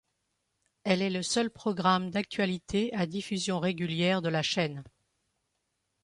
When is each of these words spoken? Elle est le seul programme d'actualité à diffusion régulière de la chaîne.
Elle 0.83 1.03
est 1.03 1.11
le 1.11 1.21
seul 1.21 1.51
programme 1.51 2.09
d'actualité 2.09 2.91
à 2.95 3.05
diffusion 3.05 3.59
régulière 3.59 4.23
de 4.23 4.29
la 4.29 4.41
chaîne. 4.41 4.83